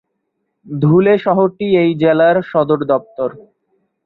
[0.65, 3.29] ধুলে শহরটি এই জেলার সদর দপ্তর।